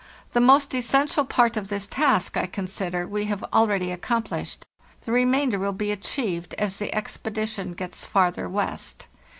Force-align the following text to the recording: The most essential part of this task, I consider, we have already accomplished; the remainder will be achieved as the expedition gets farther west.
The 0.31 0.41
most 0.41 0.73
essential 0.73 1.25
part 1.25 1.55
of 1.55 1.67
this 1.67 1.85
task, 1.85 2.35
I 2.35 2.47
consider, 2.47 3.05
we 3.07 3.25
have 3.25 3.43
already 3.53 3.91
accomplished; 3.91 4.65
the 5.01 5.11
remainder 5.11 5.59
will 5.59 5.73
be 5.73 5.91
achieved 5.91 6.55
as 6.55 6.77
the 6.79 6.91
expedition 6.95 7.73
gets 7.73 8.03
farther 8.03 8.49
west. 8.49 9.05